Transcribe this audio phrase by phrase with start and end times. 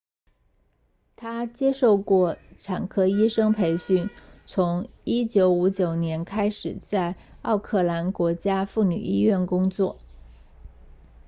[1.15, 4.09] 他接受过产科医生培训
[4.47, 9.99] 从1959年开始在奥克兰国家妇女医院工作